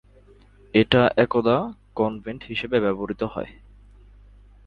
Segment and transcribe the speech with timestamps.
[0.73, 1.57] এটা একদা
[1.95, 3.47] কনভেন্ট হিসেবে ব্যবহৃত হত।